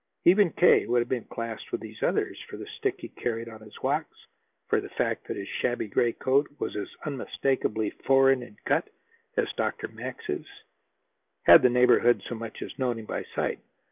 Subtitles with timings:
[0.25, 0.87] Even K.
[0.87, 3.83] would have been classed with these others, for the stick that he carried on his
[3.83, 4.17] walks,
[4.67, 8.89] for the fact that his shabby gray coat was as unmistakably foreign in cut
[9.37, 9.89] as Dr.
[9.89, 10.47] Max's,
[11.43, 13.59] had the neighborhood so much as known him by sight.